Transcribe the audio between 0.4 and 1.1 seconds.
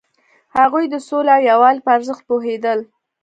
هغوی د